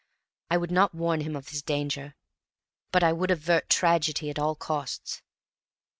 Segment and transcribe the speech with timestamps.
[0.49, 2.15] I would not warn him of his danger;
[2.91, 5.21] but I would avert tragedy at all costs.